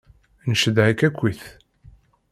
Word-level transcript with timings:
Ncedha-k 0.49 0.99
akkit. 1.07 1.43